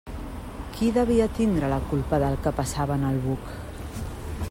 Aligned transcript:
Qui 0.77 0.87
devia 0.95 1.27
tindre 1.39 1.69
la 1.73 1.79
culpa 1.91 2.21
del 2.25 2.41
que 2.47 2.57
passava 2.63 3.01
en 3.01 3.07
el 3.11 3.21
buc? 3.29 3.55